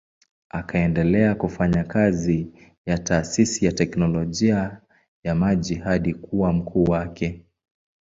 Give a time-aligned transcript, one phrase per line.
[0.49, 2.47] Akaendelea kufanya kazi
[2.85, 4.81] ya taasisi ya teknolojia
[5.23, 7.45] ya maji hadi kuwa mkuu wake.